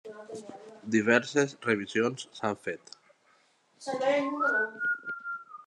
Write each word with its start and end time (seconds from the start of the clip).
Diverses 0.95 1.53
revisions 1.73 2.25
s'han 2.39 2.57
fet. 2.63 2.97